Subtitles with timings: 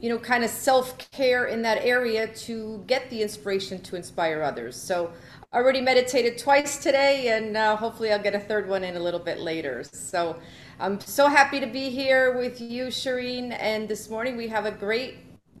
[0.00, 4.42] you know, kind of self care in that area to get the inspiration to inspire
[4.42, 4.74] others.
[4.74, 5.12] So
[5.54, 9.20] already meditated twice today, and uh, hopefully I'll get a third one in a little
[9.20, 9.84] bit later.
[9.84, 10.38] So
[10.80, 13.56] I'm so happy to be here with you, Shireen.
[13.58, 15.16] And this morning we have a great,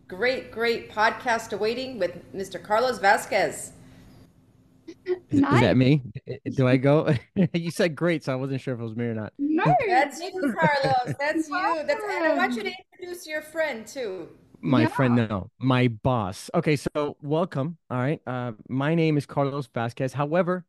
[0.08, 2.62] great, great podcast awaiting with Mr.
[2.62, 3.72] Carlos Vazquez.
[5.06, 6.02] Is, is, that me?
[6.54, 7.14] Do I go?
[7.52, 9.32] you said great, so I wasn't sure if it was me or not.
[9.38, 11.16] No, that's you, Carlos.
[11.18, 11.82] That's you.
[11.86, 14.28] That's and I want you to introduce your friend too.
[14.62, 14.88] My yeah.
[14.88, 16.50] friend, no, my boss.
[16.54, 17.78] Okay, so welcome.
[17.90, 18.20] All right.
[18.26, 20.12] Uh, my name is Carlos Vazquez.
[20.12, 20.64] However,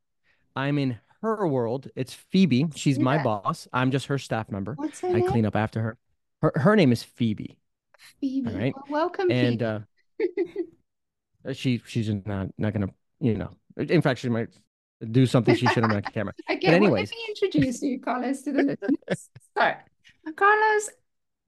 [0.56, 1.88] I'm in her world.
[1.96, 2.68] It's Phoebe.
[2.76, 3.04] She's yeah.
[3.04, 3.68] my boss.
[3.72, 4.74] I'm just her staff member.
[4.74, 5.28] What's her I name?
[5.28, 5.98] clean up after her.
[6.42, 7.58] Her her name is Phoebe.
[8.20, 8.50] Phoebe.
[8.52, 8.74] All right.
[8.76, 9.86] Well, welcome, and
[10.18, 10.36] Phoebe.
[11.48, 12.90] uh, she she's not not gonna
[13.20, 14.50] you know in fact, she might
[15.12, 16.34] do something she shouldn't on camera.
[16.50, 19.30] okay, but anyways, well, let me introduce you, Carlos, to the listeners.
[19.58, 19.74] so,
[20.36, 20.90] Carlos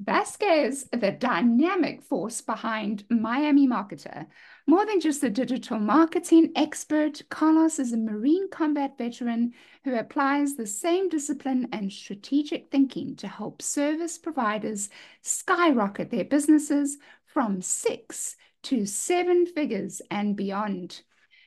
[0.05, 4.27] Vazquez, the dynamic force behind Miami Marketer.
[4.67, 10.55] More than just a digital marketing expert, Carlos is a Marine combat veteran who applies
[10.55, 14.89] the same discipline and strategic thinking to help service providers
[15.21, 21.01] skyrocket their businesses from six to seven figures and beyond.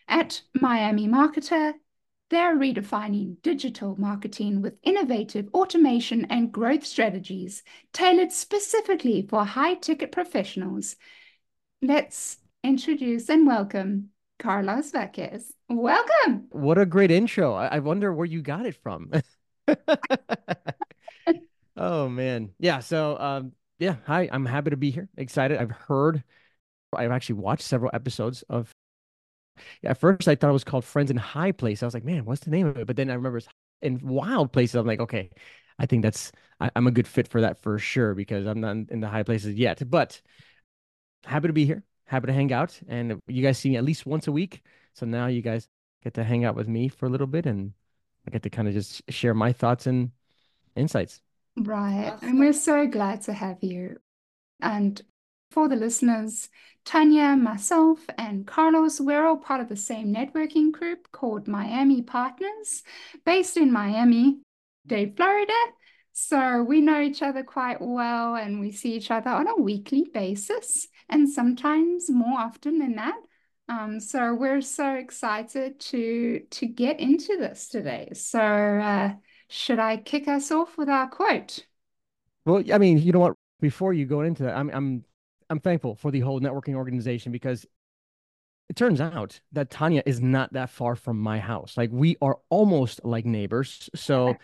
[0.08, 1.75] At Miami Marketer,
[2.31, 7.62] they're redefining digital marketing with innovative automation and growth strategies
[7.93, 10.97] tailored specifically for high ticket professionals.
[11.81, 15.44] Let's introduce and welcome Carlos Vazquez.
[15.71, 16.49] Welcome.
[16.50, 17.55] What a great intro.
[17.55, 19.11] I wonder where you got it from.
[21.77, 22.50] oh, man.
[22.59, 22.81] Yeah.
[22.81, 25.09] So, um, yeah, hi, I'm happy to be here.
[25.17, 25.59] Excited.
[25.59, 26.22] I've heard,
[26.94, 28.71] I've actually watched several episodes of
[29.84, 31.82] at first I thought it was called Friends in High Place.
[31.82, 32.86] I was like, man, what's the name of it?
[32.86, 33.48] But then I remember it's
[33.82, 34.74] in Wild Places.
[34.74, 35.30] I'm like, okay,
[35.78, 38.76] I think that's I, am a good fit for that for sure because I'm not
[38.91, 39.82] in the high places yet.
[39.88, 40.20] But
[41.24, 44.06] happy to be here, happy to hang out, and you guys see me at least
[44.06, 44.62] once a week.
[44.94, 45.69] So now you guys
[46.02, 47.72] get to hang out with me for a little bit, and
[48.26, 50.10] I get to kind of just share my thoughts and
[50.75, 51.20] insights.
[51.56, 52.28] Right, awesome.
[52.28, 53.96] and we're so glad to have you.
[54.60, 55.00] And
[55.50, 56.48] for the listeners,
[56.84, 62.82] Tanya, myself, and Carlos, we're all part of the same networking group called Miami Partners,
[63.25, 64.40] based in Miami
[64.87, 65.52] Dade, Florida.
[66.12, 70.08] So we know each other quite well and we see each other on a weekly
[70.12, 73.17] basis and sometimes more often than that.
[73.69, 78.11] Um, so we're so excited to to get into this today.
[78.14, 79.12] So uh,
[79.49, 81.67] should I kick us off with our quote?
[82.46, 83.34] Well, I mean, you know what?
[83.61, 85.05] Before you go into that, I'm I'm
[85.50, 87.67] I'm thankful for the whole networking organization because
[88.69, 91.77] it turns out that Tanya is not that far from my house.
[91.77, 93.89] Like we are almost like neighbors.
[93.95, 94.37] So,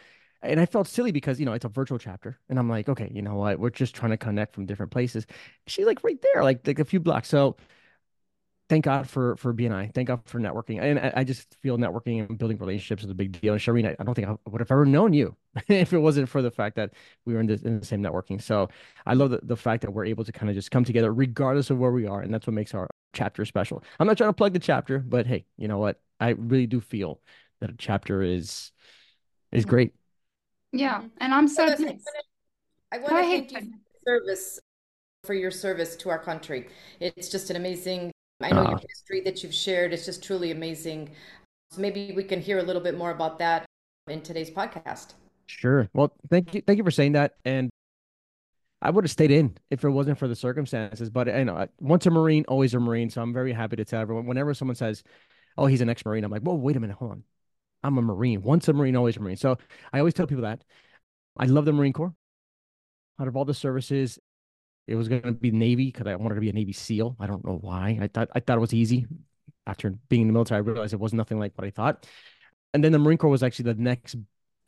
[0.43, 2.39] and I felt silly because, you know, it's a virtual chapter.
[2.49, 3.59] And I'm like, okay, you know what?
[3.59, 5.27] We're just trying to connect from different places.
[5.67, 7.29] She's like right there, like, like a few blocks.
[7.29, 7.57] So
[8.69, 9.93] thank God for for BNI.
[9.95, 10.81] Thank God for networking.
[10.81, 13.53] And I, I just feel networking and building relationships is a big deal.
[13.53, 15.37] And Shireen, I, I don't think I would have ever known you
[15.69, 16.93] if it wasn't for the fact that
[17.25, 18.41] we were in, in the same networking.
[18.41, 18.69] So
[19.07, 21.71] I love the, the fact that we're able to kind of just come together regardless
[21.71, 22.21] of where we are.
[22.21, 23.83] And that's what makes our chapter special.
[24.01, 26.01] I'm not trying to plug the chapter, but hey, you know what?
[26.21, 27.21] I really do feel
[27.61, 28.73] that a chapter is
[29.53, 29.93] is great.
[30.73, 31.03] Yeah.
[31.21, 34.61] And I'm so I want to thank you for service
[35.25, 36.69] for your service to our country.
[37.01, 38.11] It's just an amazing
[38.45, 41.11] I know uh, your history that you've shared is just truly amazing.
[41.71, 43.65] So maybe we can hear a little bit more about that
[44.07, 45.15] in today's podcast.
[45.47, 45.89] Sure.
[45.95, 46.61] Well, thank you.
[46.61, 47.37] Thank you for saying that.
[47.47, 47.71] And
[48.83, 51.09] I would have stayed in if it wasn't for the circumstances.
[51.09, 53.09] But you know, once a Marine, always a Marine.
[53.09, 54.27] So I'm very happy to tell everyone.
[54.27, 55.03] Whenever someone says,
[55.57, 57.25] "Oh, he's an ex-Marine," I'm like, "Whoa, wait a minute, hold on.
[57.83, 58.43] I'm a Marine.
[58.43, 59.57] Once a Marine, always a Marine." So
[59.93, 60.65] I always tell people that.
[61.39, 62.15] I love the Marine Corps.
[63.19, 64.19] Out of all the services,
[64.87, 67.17] it was going to be Navy because I wanted to be a Navy SEAL.
[67.19, 67.99] I don't know why.
[68.01, 69.07] I thought I thought it was easy.
[69.67, 72.07] After being in the military, I realized it was nothing like what I thought.
[72.75, 74.17] And then the Marine Corps was actually the next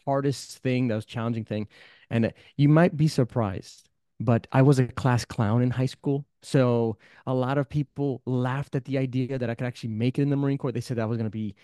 [0.07, 1.69] hardest thing, that was challenging thing.
[2.09, 3.91] And you might be surprised,
[4.21, 6.25] but I was a class clown in high school.
[6.43, 6.97] So
[7.27, 10.31] a lot of people laughed at the idea that I could actually make it in
[10.31, 10.73] the Marine Corps.
[10.73, 11.57] They said I was going to be,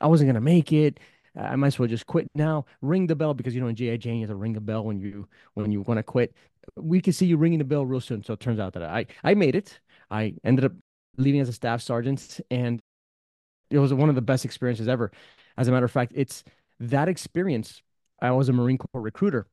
[0.00, 0.98] I wasn't going to make it.
[1.38, 2.64] Uh, I might as well just quit now.
[2.82, 4.84] Ring the bell because you know in GI Jane you have to ring a bell
[4.84, 6.34] when you when you want to quit
[6.76, 8.22] we can see you ringing the bell real soon.
[8.22, 9.80] So it turns out that I I made it.
[10.10, 10.72] I ended up
[11.16, 12.80] leaving as a staff sergeant, and
[13.70, 15.10] it was one of the best experiences ever.
[15.56, 16.44] As a matter of fact, it's
[16.80, 17.82] that experience.
[18.22, 19.46] I was a Marine Corps recruiter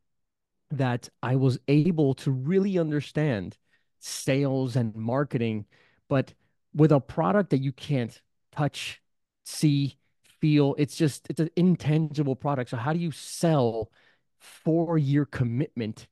[0.71, 3.57] that I was able to really understand
[3.99, 5.65] sales and marketing,
[6.09, 6.33] but
[6.73, 8.21] with a product that you can't
[8.51, 9.01] touch,
[9.45, 9.97] see,
[10.41, 10.75] feel.
[10.77, 12.69] It's just it's an intangible product.
[12.69, 13.91] So how do you sell
[14.39, 16.07] four year commitment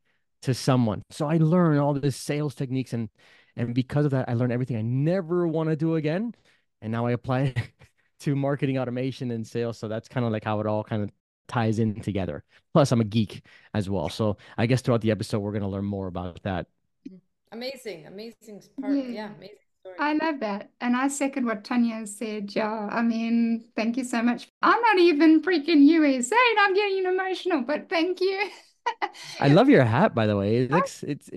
[0.45, 1.04] to someone.
[1.10, 3.10] So I learned all this sales techniques and
[3.57, 6.36] and because of that, I learned everything I never want to do again.
[6.81, 7.57] And now I apply it
[8.19, 9.77] to marketing automation and sales.
[9.77, 11.10] So that's kind of like how it all kind of
[11.48, 12.44] ties in together.
[12.74, 14.10] Plus, I'm a geek as well.
[14.10, 16.68] So I guess throughout the episode, we're going to learn more about that.
[17.54, 18.98] Amazing, amazing part.
[18.98, 19.64] Yeah, yeah amazing.
[19.85, 19.97] Story.
[19.99, 20.71] I love that.
[20.81, 22.55] And I second what Tanya said.
[22.55, 22.89] Yeah.
[22.91, 24.49] I mean, thank you so much.
[24.63, 28.49] I'm not even freaking USA and I'm getting emotional, but thank you.
[29.39, 30.57] I love your hat, by the way.
[30.57, 30.77] It oh.
[30.77, 31.29] looks it's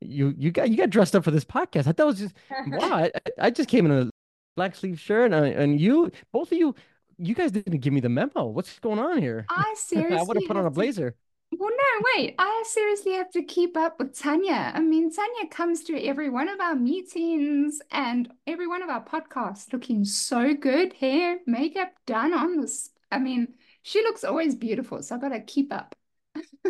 [0.00, 1.80] you you got you got dressed up for this podcast.
[1.88, 2.34] I thought it was just
[2.68, 2.94] wow.
[2.94, 4.10] I, I just came in a
[4.56, 6.74] black sleeve shirt and, and you both of you
[7.18, 8.46] you guys didn't give me the memo.
[8.46, 9.44] What's going on here?
[9.50, 11.16] I seriously I would have put on a blazer.
[11.50, 11.56] To...
[11.58, 12.34] Well, no, wait.
[12.38, 14.72] I seriously have to keep up with Tanya.
[14.74, 19.04] I mean, Tanya comes to every one of our meetings and every one of our
[19.04, 20.92] podcasts looking so good.
[20.94, 22.90] Hair, makeup done on this.
[23.10, 25.02] I mean, she looks always beautiful.
[25.02, 25.94] So I got to keep up.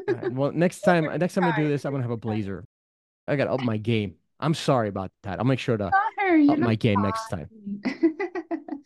[0.07, 2.65] Right, well, next time, next time I do this, I'm gonna have a blazer.
[3.29, 4.15] I got to up my game.
[4.39, 5.39] I'm sorry about that.
[5.39, 7.05] I'll make sure to up my game fine.
[7.05, 7.49] next time.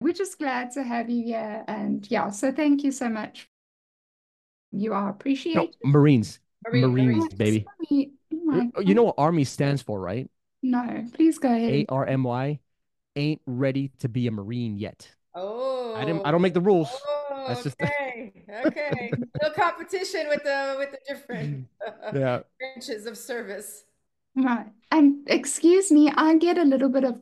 [0.00, 3.48] We're just glad to have you here, and yeah, so thank you so much.
[4.72, 5.76] You are appreciated.
[5.82, 7.66] No, Marines, Marines, Marines baby.
[8.50, 10.30] Oh you know what Army stands for, right?
[10.62, 11.72] No, please go ahead.
[11.72, 12.58] A R M Y.
[13.16, 15.08] Ain't ready to be a Marine yet.
[15.34, 16.26] Oh, I didn't.
[16.26, 16.88] I don't make the oh, rules.
[16.90, 18.32] Oh, That's just okay.
[18.66, 19.10] okay.
[19.42, 21.68] No competition with the with the different
[22.14, 22.40] yeah.
[22.58, 23.84] branches of service.
[24.34, 24.66] Right.
[24.90, 27.20] And excuse me, I get a little bit of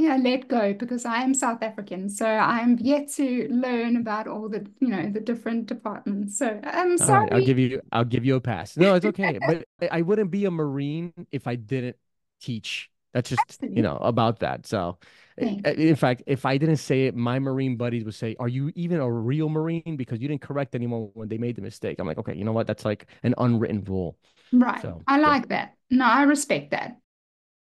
[0.00, 2.08] yeah, let go because I am South African.
[2.08, 6.38] So I'm yet to learn about all the, you know, the different departments.
[6.38, 7.24] So I'm sorry.
[7.24, 8.76] Right, I'll give you I'll give you a pass.
[8.76, 9.38] No, it's okay.
[9.46, 11.96] but I wouldn't be a Marine if I didn't
[12.40, 12.90] teach.
[13.12, 13.76] That's just, Absolutely.
[13.76, 14.66] you know, about that.
[14.66, 14.98] So
[15.36, 18.48] eh, eh, in fact, if I didn't say it, my Marine buddies would say, Are
[18.48, 19.96] you even a real Marine?
[19.96, 21.98] Because you didn't correct anyone when they made the mistake.
[21.98, 22.66] I'm like, Okay, you know what?
[22.66, 24.16] That's like an unwritten rule.
[24.52, 24.80] Right.
[24.80, 25.56] So, I like yeah.
[25.56, 25.74] that.
[25.90, 26.96] No, I respect that.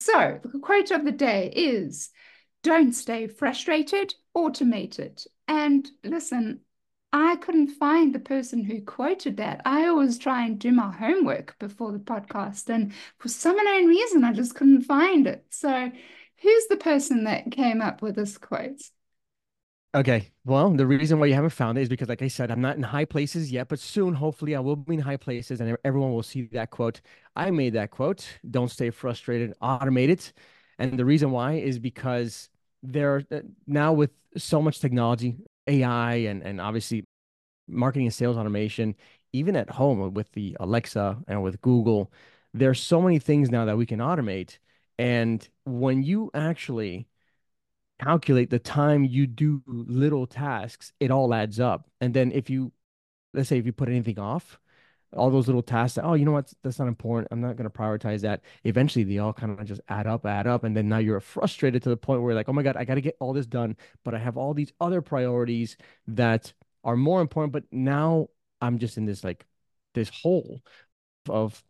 [0.01, 2.11] So the quote of the day is
[2.65, 5.27] Don't stay frustrated, automate it.
[5.47, 6.63] And listen,
[7.13, 9.63] I couldn't find the person who quoted that.
[9.65, 12.69] I always try and do my homework before the podcast.
[12.69, 15.47] And for some unknown reason, I just couldn't find it.
[15.51, 15.93] So
[16.43, 18.83] Who's the person that came up with this quote?
[19.95, 20.31] Okay.
[20.45, 22.77] Well, the reason why you haven't found it is because, like I said, I'm not
[22.77, 26.13] in high places yet, but soon, hopefully, I will be in high places and everyone
[26.13, 27.01] will see that quote.
[27.37, 28.27] I made that quote.
[28.51, 30.33] Don't stay frustrated, automate it.
[30.79, 32.49] And the reason why is because
[32.85, 35.37] there uh, now with so much technology,
[35.67, 37.05] AI, and, and obviously
[37.69, 38.95] marketing and sales automation,
[39.33, 42.13] even at home with the Alexa and with Google,
[42.55, 44.59] there's so many things now that we can automate
[44.99, 47.09] and when you actually
[48.01, 51.89] calculate the time you do little tasks, it all adds up.
[52.01, 52.73] And then if you,
[53.35, 54.59] let's say, if you put anything off,
[55.17, 57.29] all those little tasks that, oh, you know what, that's not important.
[57.31, 58.43] I'm not going to prioritize that.
[58.65, 60.65] Eventually, they all kind of just add up, add up.
[60.65, 62.85] And then now you're frustrated to the point where, you're like, oh my God, I
[62.85, 65.77] got to get all this done, but I have all these other priorities
[66.09, 66.53] that
[66.83, 67.53] are more important.
[67.53, 68.29] But now
[68.61, 69.47] I'm just in this, like,
[69.95, 70.63] this hole
[71.29, 71.63] of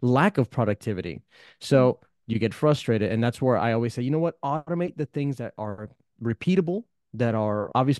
[0.00, 1.22] lack of productivity.
[1.60, 3.10] So you get frustrated.
[3.10, 5.90] And that's where I always say, you know what, automate the things that are
[6.22, 7.98] repeatable, that are obvious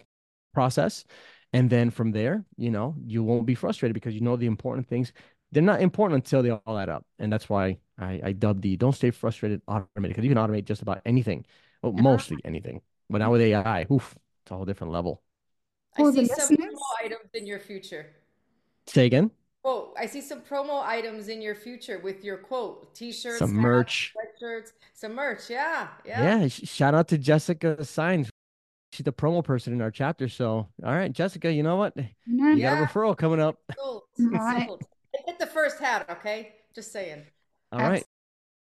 [0.54, 1.04] process
[1.52, 4.86] and then from there, you know, you won't be frustrated because you know the important
[4.88, 5.12] things.
[5.52, 7.04] They're not important until they all add up.
[7.18, 10.64] And that's why I, I dub the don't stay frustrated, automated because you can automate
[10.64, 11.44] just about anything.
[11.82, 12.82] Well, mostly anything.
[13.08, 15.22] But now with AI, oof, it's a whole different level.
[15.96, 18.06] I see some promo items in your future.
[18.86, 19.32] Say again.
[19.64, 24.14] Oh, I see some promo items in your future with your quote, t-shirts, some merch,
[24.16, 25.50] sweatshirts, some merch.
[25.50, 26.40] Yeah, yeah.
[26.40, 26.48] Yeah.
[26.48, 28.29] Shout out to Jessica Signs
[29.00, 30.28] she's the promo person in our chapter.
[30.28, 31.96] So, all right, Jessica, you know what?
[31.96, 32.74] You yeah.
[32.74, 33.56] got a referral coming up.
[33.76, 34.02] Sold.
[34.18, 34.68] Right.
[35.26, 36.52] Hit the first hat, okay?
[36.74, 37.22] Just saying.
[37.72, 38.04] All right.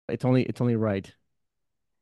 [0.10, 1.12] It's only it's only right.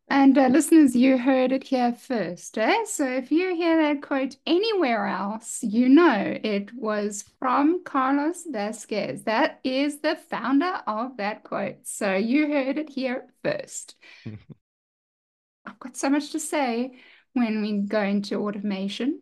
[0.09, 2.57] And uh, listeners, you heard it here first.
[2.57, 2.85] Eh?
[2.85, 9.23] So if you hear that quote anywhere else, you know it was from Carlos Vazquez.
[9.25, 11.85] That is the founder of that quote.
[11.87, 13.95] So you heard it here first.
[15.65, 16.97] I've got so much to say
[17.33, 19.21] when we go into automation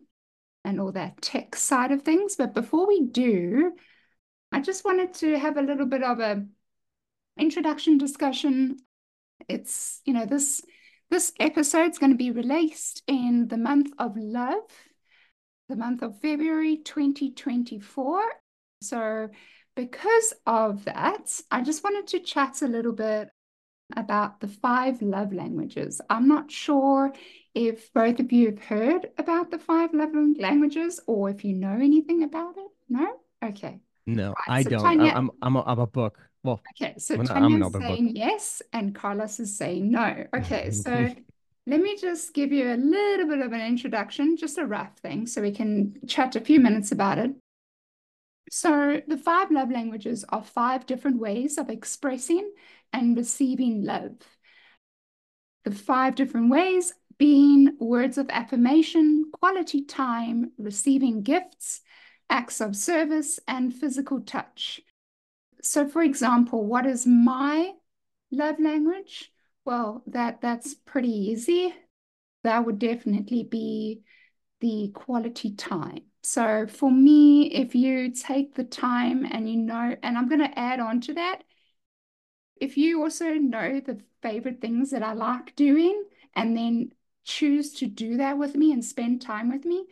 [0.64, 2.36] and all that tech side of things.
[2.36, 3.72] But before we do,
[4.52, 6.44] I just wanted to have a little bit of a
[7.38, 8.78] introduction discussion.
[9.48, 10.62] It's, you know, this
[11.10, 14.62] this episode is going to be released in the month of love,
[15.68, 18.22] the month of February 2024.
[18.82, 19.28] So
[19.74, 23.28] because of that, I just wanted to chat a little bit
[23.96, 26.00] about the five love languages.
[26.08, 27.12] I'm not sure
[27.54, 31.72] if both of you have heard about the five love languages or if you know
[31.72, 32.70] anything about it.
[32.88, 33.16] No?
[33.42, 33.80] Okay.
[34.06, 34.82] No, right, I so don't.
[34.82, 36.18] Tanya, I'm, I'm, a, I'm a book.
[36.42, 36.94] Well, okay.
[36.98, 38.16] So well, Tanya's saying book.
[38.16, 40.26] yes and Carlos is saying no.
[40.34, 40.70] Okay.
[40.80, 41.14] So
[41.66, 45.26] let me just give you a little bit of an introduction, just a rough thing,
[45.26, 47.32] so we can chat a few minutes about it.
[48.50, 52.50] So, the five love languages are five different ways of expressing
[52.92, 54.16] and receiving love.
[55.64, 61.82] The five different ways being words of affirmation, quality time, receiving gifts,
[62.30, 64.80] acts of service, and physical touch.
[65.62, 67.72] So, for example, what is my
[68.32, 69.30] love language?
[69.66, 71.74] Well, that that's pretty easy.
[72.42, 74.00] That would definitely be
[74.62, 76.04] the quality time.
[76.22, 80.58] So for me, if you take the time and you know, and I'm going to
[80.58, 81.44] add on to that,
[82.56, 86.02] if you also know the favorite things that I like doing
[86.34, 86.92] and then
[87.30, 89.86] choose to do that with me and spend time with me,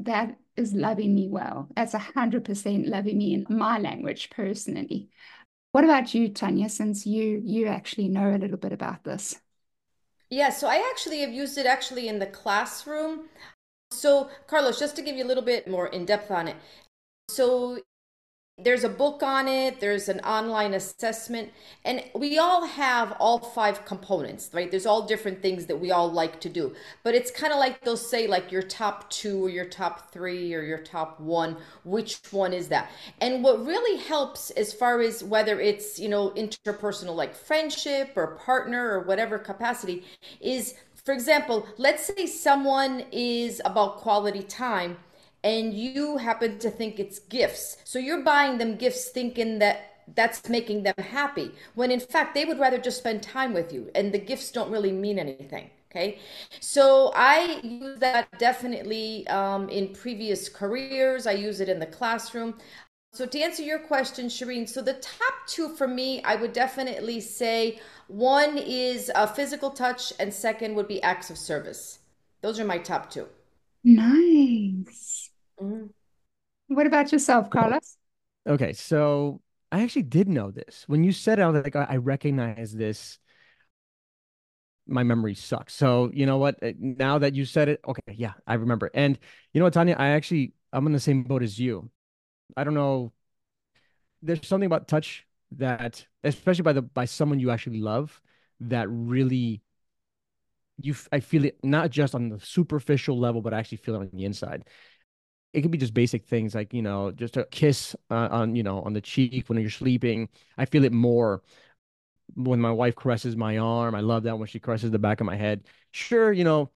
[0.00, 1.68] that is loving me well.
[1.76, 5.10] That's a hundred percent loving me in my language personally.
[5.72, 6.68] What about you, Tanya?
[6.68, 9.40] Since you you actually know a little bit about this.
[10.30, 13.28] Yeah, so I actually have used it actually in the classroom.
[13.90, 16.56] So, Carlos, just to give you a little bit more in depth on it.
[17.30, 17.78] So,
[18.58, 21.50] there's a book on it there's an online assessment
[21.84, 24.70] and we all have all five components right?
[24.70, 26.74] There's all different things that we all like to do
[27.04, 30.54] but it's kind of like they'll say like your top two or your top three
[30.54, 32.90] or your top one which one is that?
[33.20, 38.38] And what really helps as far as whether it's you know interpersonal like friendship or
[38.44, 40.04] partner or whatever capacity
[40.40, 40.74] is
[41.04, 44.96] for example let's say someone is about quality time
[45.44, 47.76] and you happen to think it's gifts.
[47.84, 52.44] So you're buying them gifts thinking that that's making them happy, when in fact they
[52.44, 55.70] would rather just spend time with you and the gifts don't really mean anything.
[55.90, 56.18] Okay,
[56.60, 61.26] so I use that definitely um, in previous careers.
[61.26, 62.58] I use it in the classroom.
[63.14, 67.20] So to answer your question, Shireen, so the top two for me, I would definitely
[67.20, 72.00] say one is a physical touch, and second would be acts of service.
[72.42, 73.26] Those are my top two.
[73.82, 75.07] Nice.
[75.60, 75.86] Mm-hmm.
[76.68, 77.96] What about yourself, Carlos?
[78.46, 79.40] Okay, so
[79.72, 80.84] I actually did know this.
[80.86, 83.18] When you said it, I was like, I recognize this.
[84.86, 85.74] My memory sucks.
[85.74, 86.62] So you know what?
[86.62, 88.90] Uh, now that you said it, okay, yeah, I remember.
[88.94, 89.18] And
[89.52, 89.96] you know what, Tanya?
[89.98, 91.90] I actually I'm in the same boat as you.
[92.56, 93.12] I don't know.
[94.22, 98.20] There's something about touch that, especially by the by someone you actually love,
[98.60, 99.62] that really
[100.80, 103.98] you I feel it not just on the superficial level, but I actually feel it
[103.98, 104.64] on the inside
[105.52, 108.62] it could be just basic things like you know just a kiss uh, on you
[108.62, 110.28] know on the cheek when you're sleeping
[110.58, 111.42] i feel it more
[112.34, 115.26] when my wife caresses my arm i love that when she caresses the back of
[115.26, 116.70] my head sure you know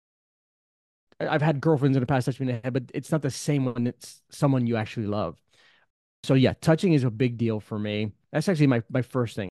[1.21, 3.31] i've had girlfriends in the past touch me in the head but it's not the
[3.31, 5.41] same when it's someone you actually love
[6.25, 8.13] So yeah, touching is a big deal for me.
[8.33, 9.51] That's actually my my first thing.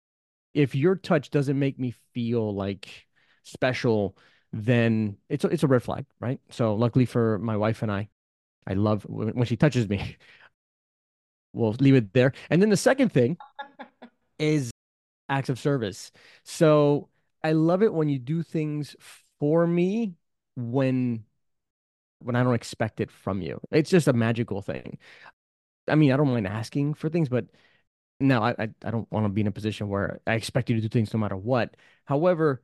[0.53, 2.89] If your touch doesn't make me feel like
[3.43, 4.17] special,
[4.53, 6.39] then it's a, it's a red flag, right?
[6.51, 8.09] So luckily for my wife and I,
[8.69, 10.15] I love when she touches me.
[11.53, 12.33] we'll leave it there.
[12.49, 13.37] And then the second thing
[14.39, 14.71] is
[15.27, 16.11] acts of service.
[16.43, 17.09] So
[17.43, 18.95] I love it when you do things
[19.39, 20.15] for me
[20.55, 21.25] when
[22.19, 23.59] when I don't expect it from you.
[23.71, 24.97] It's just a magical thing.
[25.87, 27.45] I mean, I don't mind asking for things, but
[28.19, 30.75] now I I, I don't want to be in a position where I expect you
[30.75, 31.75] to do things no matter what.
[32.05, 32.61] However,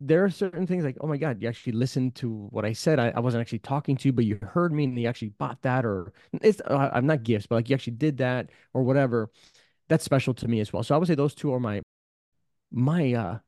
[0.00, 2.98] there are certain things like, oh my God, you actually listened to what I said.
[2.98, 5.62] I, I wasn't actually talking to you, but you heard me and you actually bought
[5.62, 6.12] that, or
[6.42, 9.30] it's uh, I'm not gifts, but like you actually did that or whatever.
[9.88, 10.82] That's special to me as well.
[10.82, 11.82] So I would say those two are my
[12.72, 13.38] my uh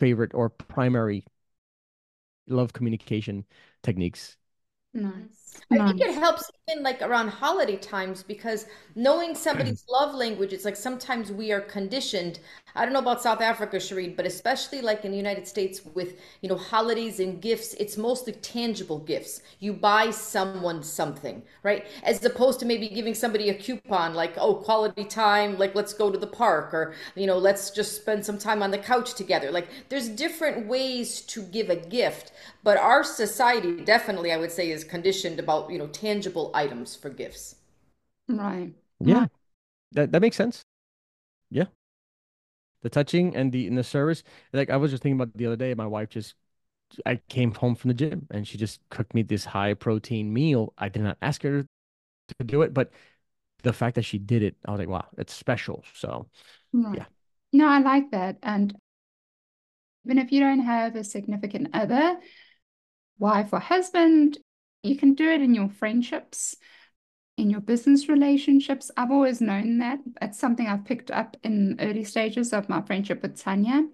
[0.00, 1.24] favorite or primary
[2.46, 3.44] love communication
[3.82, 4.36] techniques.
[4.94, 5.39] Nice.
[5.72, 6.10] I think hmm.
[6.10, 11.30] it helps even like around holiday times because knowing somebody's love language, it's like sometimes
[11.30, 12.40] we are conditioned.
[12.74, 16.20] I don't know about South Africa, Shireen, but especially like in the United States with,
[16.40, 19.42] you know, holidays and gifts, it's mostly tangible gifts.
[19.58, 21.86] You buy someone something, right?
[22.04, 26.10] As opposed to maybe giving somebody a coupon like, oh, quality time, like let's go
[26.10, 29.50] to the park or, you know, let's just spend some time on the couch together.
[29.50, 34.70] Like there's different ways to give a gift, but our society definitely, I would say,
[34.70, 37.56] is conditioned about, you know, tangible items for gifts.
[38.28, 38.74] Right.
[39.00, 39.26] Yeah.
[39.92, 40.64] That that makes sense.
[41.50, 41.66] Yeah.
[42.82, 44.22] The touching and the and the service.
[44.52, 46.34] Like I was just thinking about the other day, my wife just
[47.06, 50.74] I came home from the gym and she just cooked me this high protein meal.
[50.78, 51.64] I did not ask her
[52.38, 52.90] to do it, but
[53.62, 55.84] the fact that she did it, I was like, wow, it's special.
[55.94, 56.28] So
[56.72, 56.98] Right.
[56.98, 57.06] yeah.
[57.52, 58.38] No, I like that.
[58.42, 58.76] And
[60.04, 62.18] even if you don't have a significant other,
[63.18, 64.38] wife or husband,
[64.82, 66.56] you can do it in your friendships,
[67.36, 68.90] in your business relationships.
[68.96, 69.98] I've always known that.
[70.20, 73.88] It's something I've picked up in early stages of my friendship with Tanya.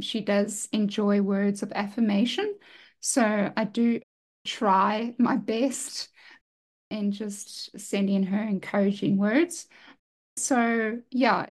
[0.00, 2.54] She does enjoy words of affirmation.
[3.00, 4.00] So I do
[4.44, 6.08] try my best
[6.90, 9.66] in just sending her encouraging words.
[10.36, 11.46] So, yeah,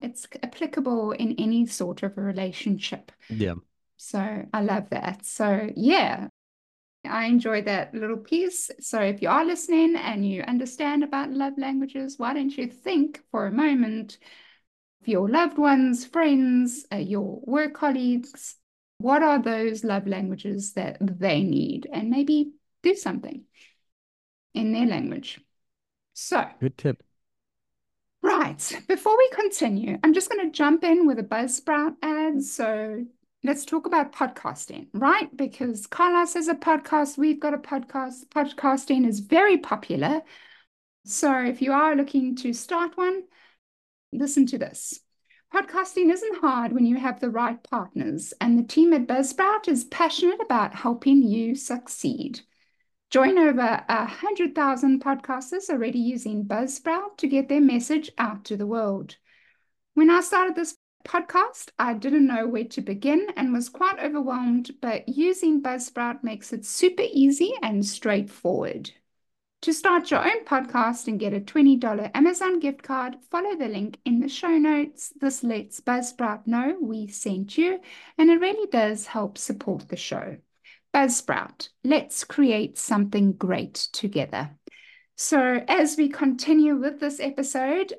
[0.00, 3.12] it's applicable in any sort of a relationship.
[3.28, 3.54] Yeah.
[3.96, 5.24] So I love that.
[5.24, 6.28] So yeah,
[7.04, 8.70] I enjoyed that little piece.
[8.80, 13.22] So if you are listening and you understand about love languages, why don't you think
[13.30, 14.18] for a moment
[15.00, 18.56] of your loved ones, friends, uh, your work colleagues,
[18.98, 21.88] what are those love languages that they need?
[21.92, 23.44] And maybe do something
[24.54, 25.40] in their language.
[26.14, 27.02] So Good tip.
[28.22, 28.82] Right.
[28.86, 32.42] Before we continue, I'm just going to jump in with a Buzzsprout ad.
[32.44, 33.04] So
[33.44, 35.34] let's talk about podcasting, right?
[35.36, 38.26] Because Carlos has a podcast, we've got a podcast.
[38.28, 40.22] Podcasting is very popular.
[41.04, 43.24] So if you are looking to start one,
[44.12, 45.00] listen to this.
[45.52, 49.84] Podcasting isn't hard when you have the right partners, and the team at Buzzsprout is
[49.84, 52.40] passionate about helping you succeed.
[53.10, 58.56] Join over a hundred thousand podcasters already using Buzzsprout to get their message out to
[58.56, 59.16] the world.
[59.92, 64.70] When I started this podcast, I didn't know where to begin and was quite overwhelmed,
[64.80, 68.90] but using Buzzsprout makes it super easy and straightforward.
[69.62, 73.98] To start your own podcast and get a $20 Amazon gift card, follow the link
[74.04, 75.12] in the show notes.
[75.20, 77.80] This lets Buzzsprout know we sent you,
[78.18, 80.36] and it really does help support the show.
[80.92, 84.50] Buzzsprout, let's create something great together.
[85.16, 87.94] So, as we continue with this episode,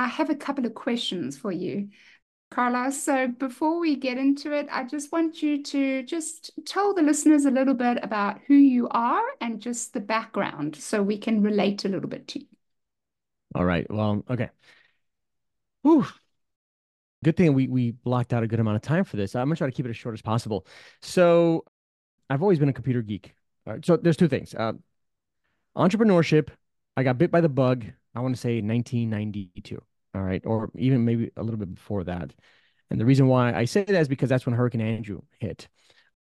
[0.00, 1.90] I have a couple of questions for you,
[2.50, 3.02] Carlos.
[3.02, 7.44] So, before we get into it, I just want you to just tell the listeners
[7.44, 11.84] a little bit about who you are and just the background so we can relate
[11.84, 12.46] a little bit to you.
[13.54, 13.86] All right.
[13.90, 14.48] Well, okay.
[15.82, 16.06] Whew.
[17.22, 19.36] Good thing we we blocked out a good amount of time for this.
[19.36, 20.66] I'm gonna try to keep it as short as possible.
[21.02, 21.66] So,
[22.30, 23.34] I've always been a computer geek.
[23.66, 24.54] All right, so there's two things.
[24.54, 24.72] Uh,
[25.76, 26.48] entrepreneurship.
[26.96, 27.84] I got bit by the bug.
[28.14, 29.82] I want to say 1992.
[30.14, 32.32] All right, or even maybe a little bit before that.
[32.90, 35.68] And the reason why I say that is because that's when Hurricane Andrew hit.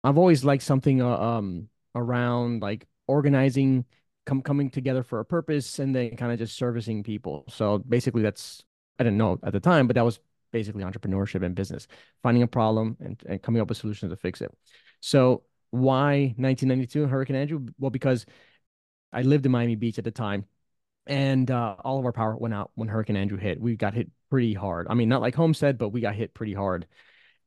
[0.04, 3.86] I've always liked something uh, um around like organizing,
[4.26, 7.46] come coming together for a purpose, and then kind of just servicing people.
[7.50, 8.64] So basically, that's
[9.00, 10.20] I didn't know at the time, but that was
[10.52, 11.88] basically entrepreneurship and business,
[12.24, 14.52] finding a problem and, and coming up with solutions to fix it.
[15.02, 17.66] So why 1992 Hurricane Andrew?
[17.78, 18.26] Well, because
[19.12, 20.46] I lived in Miami Beach at the time,
[21.08, 23.60] and uh, all of our power went out when Hurricane Andrew hit.
[23.60, 24.88] We got hit pretty hard.
[24.90, 26.88] I mean, not like Homestead, but we got hit pretty hard.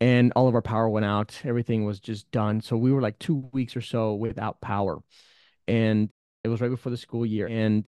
[0.01, 1.41] And all of our power went out.
[1.45, 2.61] Everything was just done.
[2.61, 4.99] So we were like two weeks or so without power.
[5.67, 6.09] And
[6.45, 7.49] it was right before the school year.
[7.49, 7.85] And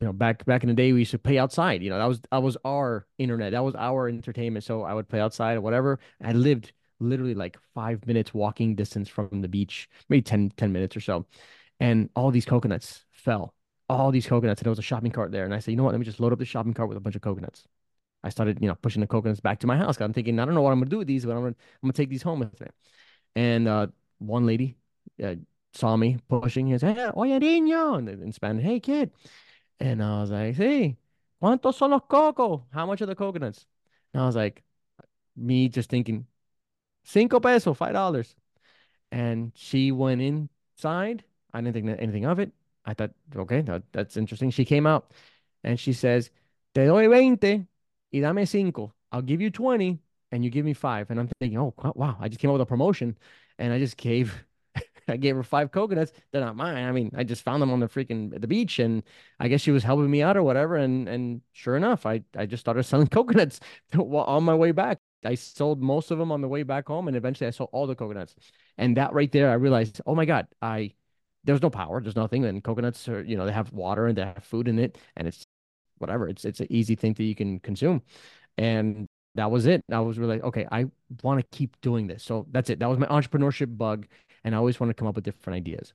[0.00, 1.82] you know, back back in the day, we used to play outside.
[1.82, 3.52] You know, that was that was our internet.
[3.52, 4.64] That was our entertainment.
[4.64, 6.00] So I would play outside or whatever.
[6.20, 10.96] I lived literally like five minutes walking distance from the beach, maybe 10, 10 minutes
[10.96, 11.26] or so.
[11.80, 13.54] And all these coconuts fell.
[13.92, 14.60] All these coconuts.
[14.60, 15.44] And there was a shopping cart there.
[15.44, 15.92] And I said, you know what?
[15.92, 17.64] Let me just load up the shopping cart with a bunch of coconuts.
[18.24, 20.00] I started, you know, pushing the coconuts back to my house.
[20.00, 21.88] I'm thinking, I don't know what I'm gonna do with these, but I'm gonna I'm
[21.88, 22.68] gonna take these home with me.
[23.34, 24.76] And uh, one lady
[25.22, 25.34] uh,
[25.74, 26.68] saw me pushing.
[26.68, 29.10] He said, hey, "Oye, niño," in, in Spanish, "Hey, kid."
[29.80, 30.98] And I was like, "Hey,
[31.42, 32.66] ¿cuántos son los coco?
[32.72, 33.66] How much are the coconuts?"
[34.14, 34.62] And I was like,
[35.36, 36.26] me just thinking,
[37.04, 38.34] cinco pesos, five dollars.
[39.10, 41.24] And she went inside.
[41.52, 42.52] I didn't think anything of it.
[42.84, 44.50] I thought, okay, that, that's interesting.
[44.50, 45.12] She came out
[45.64, 46.30] and she says,
[46.74, 47.66] Te doy veinte
[48.12, 48.94] y dame cinco.
[49.10, 51.10] I'll give you 20 and you give me five.
[51.10, 53.16] And I'm thinking, oh, wow, I just came up with a promotion
[53.58, 54.34] and I just gave.
[55.08, 56.12] I gave her five coconuts.
[56.30, 56.76] They're not mine.
[56.84, 59.02] I mean, I just found them on the freaking the beach, and
[59.40, 60.76] I guess she was helping me out or whatever.
[60.76, 63.60] And and sure enough, I I just started selling coconuts
[63.98, 64.98] on my way back.
[65.24, 67.86] I sold most of them on the way back home, and eventually I sold all
[67.86, 68.34] the coconuts.
[68.78, 70.92] And that right there, I realized, oh my god, I
[71.44, 74.22] there's no power, there's nothing, and coconuts are you know they have water and they
[74.22, 75.44] have food in it, and it's
[75.98, 76.28] whatever.
[76.28, 78.02] It's it's an easy thing that you can consume.
[78.58, 79.82] And that was it.
[79.90, 80.86] I was really like, okay, I
[81.22, 82.22] want to keep doing this.
[82.22, 82.78] So that's it.
[82.80, 84.06] That was my entrepreneurship bug.
[84.44, 85.94] And I always want to come up with different ideas.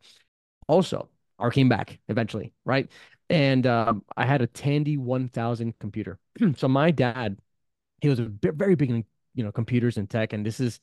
[0.67, 2.89] Also, R came back eventually, right?
[3.29, 6.17] And um, I had a Tandy 1000 computer.
[6.55, 7.37] so my dad,
[8.01, 9.05] he was a very big in
[9.35, 10.79] you know computers and tech, and this is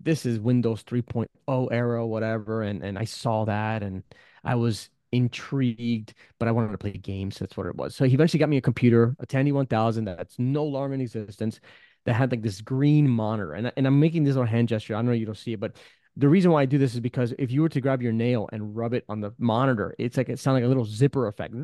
[0.00, 2.62] this is Windows 3.0 era, whatever.
[2.62, 4.02] And and I saw that, and
[4.44, 7.38] I was intrigued, but I wanted to play games.
[7.38, 7.94] That's what it was.
[7.94, 11.60] So he eventually got me a computer, a Tandy 1000 that's no longer in existence,
[12.04, 13.54] that had like this green monitor.
[13.54, 14.94] And, and I'm making this little hand gesture.
[14.94, 15.76] I know you don't see it, but
[16.16, 18.48] the reason why I do this is because if you were to grab your nail
[18.52, 21.54] and rub it on the monitor, it's like it sounds like a little zipper effect.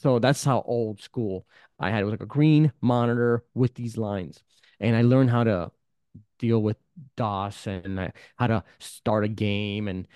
[0.00, 1.46] So that's how old school
[1.78, 2.02] I had.
[2.02, 4.42] It was like a green monitor with these lines.
[4.80, 5.70] And I learned how to
[6.38, 6.76] deal with
[7.16, 10.06] DOS and uh, how to start a game and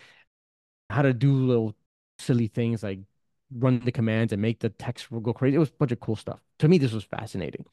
[0.89, 1.77] how to do little
[2.19, 3.01] silly things like
[3.57, 5.57] run the commands and make the text go crazy.
[5.57, 6.41] It was a bunch of cool stuff.
[6.61, 7.65] To me, this was fascinating.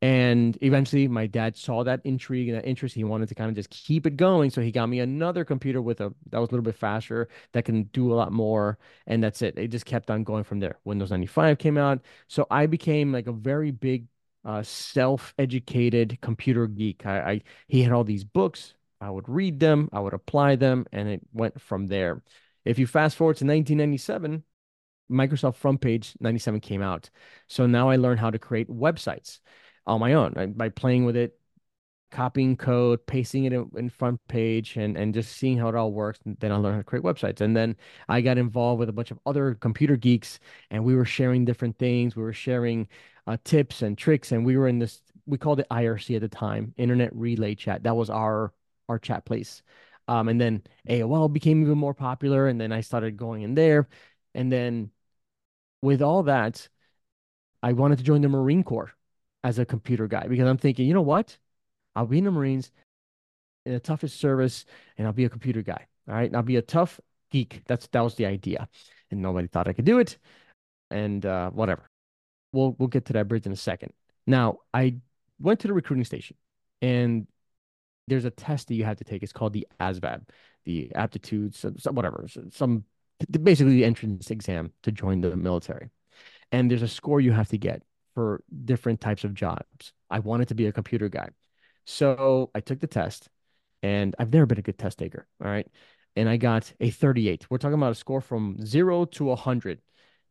[0.00, 2.96] And eventually, my dad saw that intrigue and that interest.
[2.96, 4.50] He wanted to kind of just keep it going.
[4.50, 7.64] So he got me another computer with a that was a little bit faster, that
[7.64, 8.78] can do a lot more.
[9.06, 9.56] And that's it.
[9.56, 10.78] It just kept on going from there.
[10.84, 12.00] Windows 95 came out.
[12.26, 14.06] So I became like a very big
[14.44, 17.06] uh, self-educated computer geek.
[17.06, 18.74] I, I he had all these books.
[19.00, 22.22] I would read them, I would apply them, and it went from there.
[22.64, 24.44] If you fast forward to 1997,
[25.10, 27.10] Microsoft Front Page 97 came out.
[27.48, 29.40] So now I learned how to create websites
[29.86, 31.38] on my own by playing with it,
[32.12, 35.92] copying code, pasting it in, in, front page, and and just seeing how it all
[35.92, 36.20] works.
[36.24, 37.40] And then I learned how to create websites.
[37.40, 37.76] And then
[38.08, 40.38] I got involved with a bunch of other computer geeks,
[40.70, 42.16] and we were sharing different things.
[42.16, 42.88] We were sharing
[43.26, 45.00] uh, tips and tricks, and we were in this.
[45.26, 47.84] We called it IRC at the time, Internet Relay Chat.
[47.84, 48.52] That was our
[48.88, 49.62] our chat place.
[50.08, 53.88] Um, and then AOL became even more popular, and then I started going in there.
[54.34, 54.90] And then
[55.82, 56.68] with all that,
[57.62, 58.92] I wanted to join the Marine Corps
[59.44, 61.36] as a computer guy because I'm thinking, you know what?
[61.94, 62.70] I'll be in the Marines
[63.66, 64.64] in the toughest service
[64.98, 65.86] and I'll be a computer guy.
[66.08, 66.26] All right.
[66.26, 67.62] And I'll be a tough geek.
[67.66, 68.68] That's that was the idea.
[69.10, 70.18] And nobody thought I could do it.
[70.90, 71.91] And uh, whatever.
[72.52, 73.92] We'll we'll get to that bridge in a second.
[74.26, 74.96] Now I
[75.40, 76.36] went to the recruiting station
[76.80, 77.26] and
[78.08, 79.22] there's a test that you have to take.
[79.22, 80.22] It's called the ASVAB,
[80.64, 81.56] the aptitude,
[81.90, 82.84] whatever, some
[83.30, 85.90] basically the entrance exam to join the military.
[86.50, 87.82] And there's a score you have to get
[88.14, 89.92] for different types of jobs.
[90.10, 91.28] I wanted to be a computer guy.
[91.86, 93.28] So I took the test
[93.82, 95.26] and I've never been a good test taker.
[95.42, 95.66] All right.
[96.14, 97.46] And I got a 38.
[97.48, 99.80] We're talking about a score from zero to 100.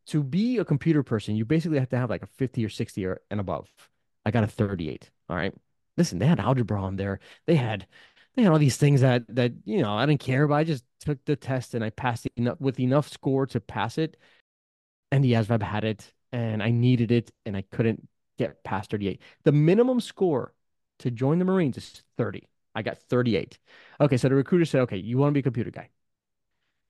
[0.06, 3.06] To be a computer person, you basically have to have like a 50 or 60
[3.06, 3.68] or and above.
[4.24, 5.10] I got a 38.
[5.28, 5.54] All right
[5.96, 7.20] listen, they had algebra on there.
[7.46, 7.86] They had
[8.34, 10.56] they had all these things that that you know I didn't care about.
[10.56, 13.98] I just took the test and I passed it enough with enough score to pass
[13.98, 14.16] it.
[15.10, 19.20] And the ASVAB had it, and I needed it, and I couldn't get past 38.
[19.44, 20.54] The minimum score
[21.00, 22.48] to join the Marines is 30.
[22.74, 23.58] I got 38.
[24.00, 25.90] Okay, so the recruiter said, "Okay, you want to be a computer guy,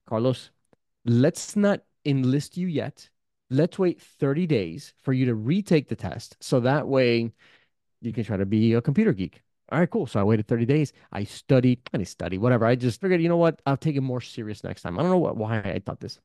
[0.06, 0.50] Carlos?
[1.04, 3.08] Let's not enlist you yet.
[3.50, 7.32] Let's wait 30 days for you to retake the test, so that way."
[8.02, 9.42] you can try to be a computer geek.
[9.70, 10.06] All right, cool.
[10.06, 10.92] So I waited 30 days.
[11.12, 12.66] I studied, I didn't study, whatever.
[12.66, 13.62] I just figured, you know what?
[13.64, 14.98] I'll take it more serious next time.
[14.98, 16.20] I don't know what, why I thought this.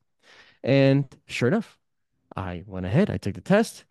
[0.64, 1.78] And sure enough,
[2.36, 3.10] I went ahead.
[3.10, 3.86] I took the test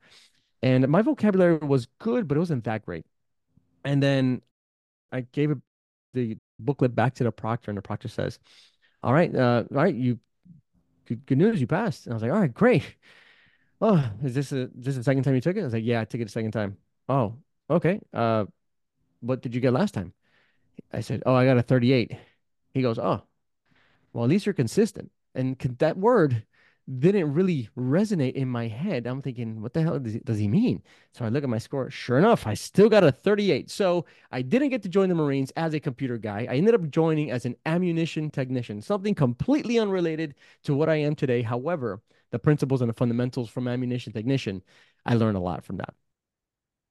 [0.62, 3.06] and my vocabulary was good, but it wasn't that great.
[3.84, 4.42] And then
[5.10, 5.58] I gave it,
[6.12, 8.38] the booklet back to the proctor and the proctor says,
[9.02, 10.18] all right, uh, all right, you,
[11.06, 12.06] good, good news, you passed.
[12.06, 12.84] And I was like, all right, great.
[13.80, 15.60] oh, is this a is this the second time you took it?
[15.60, 16.76] I was like, yeah, I took it a second time.
[17.08, 17.36] Oh,
[17.70, 18.00] okay.
[18.12, 18.46] Uh,
[19.20, 20.12] what did you get last time?
[20.92, 22.12] I said, oh, I got a 38.
[22.74, 23.22] He goes, oh,
[24.12, 25.10] well, at least you're consistent.
[25.34, 26.44] And that word
[26.98, 29.06] didn't really resonate in my head.
[29.06, 30.82] I'm thinking, what the hell does he, mean?
[31.12, 31.90] So I look at my score.
[31.90, 33.70] Sure enough, I still got a 38.
[33.70, 36.46] So I didn't get to join the Marines as a computer guy.
[36.48, 41.16] I ended up joining as an ammunition technician, something completely unrelated to what I am
[41.16, 41.42] today.
[41.42, 44.62] However, the principles and the fundamentals from ammunition technician,
[45.04, 45.94] I learned a lot from that.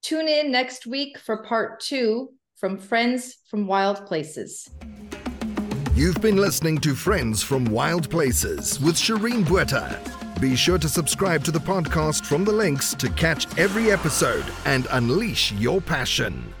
[0.02, 4.68] Tune in next week for part two from Friends from Wild Places.
[5.96, 9.98] You've been listening to Friends from Wild Places with Shireen Botha.
[10.38, 14.86] Be sure to subscribe to the podcast from the links to catch every episode and
[14.90, 16.52] unleash your passion.